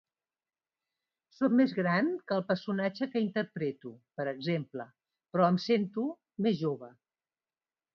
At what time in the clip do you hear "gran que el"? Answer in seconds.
1.81-2.41